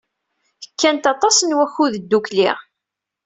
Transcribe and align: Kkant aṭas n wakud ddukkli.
Kkant 0.69 1.03
aṭas 1.13 1.37
n 1.43 1.55
wakud 1.57 1.93
ddukkli. 2.01 2.49